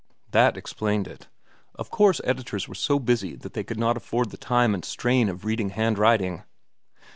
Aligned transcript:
That 0.31 0.57
explained 0.57 1.07
it. 1.07 1.29
Of 1.75 1.91
course 1.91 2.19
editors 2.23 2.67
were 2.67 2.73
so 2.73 2.97
busy 2.97 3.35
that 3.35 3.53
they 3.53 3.63
could 3.63 3.77
not 3.77 3.97
afford 3.97 4.31
the 4.31 4.35
time 4.37 4.73
and 4.73 4.83
strain 4.83 5.29
of 5.29 5.45
reading 5.45 5.69
handwriting. 5.69 6.41